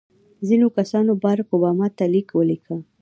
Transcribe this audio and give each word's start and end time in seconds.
ځینو 0.47 0.67
کسانو 0.77 1.11
بارک 1.23 1.47
اوباما 1.51 1.87
ته 1.97 2.05
لیک 2.13 2.27
ولیکه. 2.33 2.77